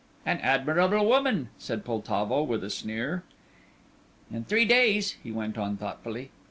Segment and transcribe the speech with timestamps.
[0.25, 3.21] "An admirable woman," said Poltavo, with a sneer.
[4.33, 6.31] "In three days," he went on, thoughtfully.